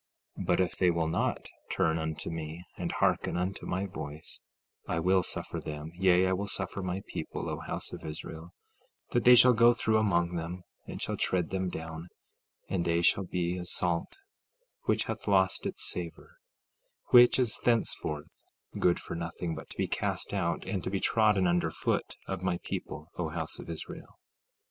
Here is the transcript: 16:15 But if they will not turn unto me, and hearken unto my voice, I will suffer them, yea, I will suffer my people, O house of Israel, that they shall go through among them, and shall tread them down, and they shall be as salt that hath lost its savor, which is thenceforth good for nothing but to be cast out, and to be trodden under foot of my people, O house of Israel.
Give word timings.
16:15 0.39 0.45
But 0.47 0.59
if 0.59 0.75
they 0.77 0.89
will 0.89 1.07
not 1.07 1.45
turn 1.69 1.99
unto 1.99 2.31
me, 2.31 2.65
and 2.75 2.91
hearken 2.91 3.37
unto 3.37 3.67
my 3.67 3.85
voice, 3.85 4.41
I 4.87 4.97
will 4.99 5.21
suffer 5.21 5.59
them, 5.59 5.91
yea, 5.95 6.25
I 6.25 6.33
will 6.33 6.47
suffer 6.47 6.81
my 6.81 7.03
people, 7.05 7.47
O 7.47 7.59
house 7.59 7.93
of 7.93 8.03
Israel, 8.03 8.51
that 9.11 9.25
they 9.25 9.35
shall 9.35 9.53
go 9.53 9.73
through 9.73 9.99
among 9.99 10.33
them, 10.33 10.63
and 10.87 10.99
shall 10.99 11.17
tread 11.17 11.51
them 11.51 11.69
down, 11.69 12.07
and 12.67 12.83
they 12.83 13.03
shall 13.03 13.25
be 13.25 13.59
as 13.59 13.71
salt 13.73 14.17
that 14.87 15.01
hath 15.03 15.27
lost 15.27 15.67
its 15.67 15.87
savor, 15.87 16.39
which 17.09 17.37
is 17.37 17.59
thenceforth 17.63 18.33
good 18.79 18.99
for 18.99 19.13
nothing 19.13 19.53
but 19.53 19.69
to 19.69 19.77
be 19.77 19.87
cast 19.87 20.33
out, 20.33 20.65
and 20.65 20.83
to 20.83 20.89
be 20.89 20.99
trodden 20.99 21.45
under 21.45 21.69
foot 21.69 22.15
of 22.25 22.41
my 22.41 22.57
people, 22.63 23.11
O 23.17 23.29
house 23.29 23.59
of 23.59 23.69
Israel. 23.69 24.17